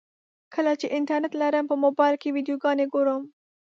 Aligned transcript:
کله 0.53 0.71
چې 0.79 0.87
انټرنټ 0.97 1.33
لرم 1.41 1.65
په 1.69 1.75
موبایل 1.83 2.15
کې 2.21 2.29
ویډیوګانې 2.35 2.85
ګورم. 2.93 3.21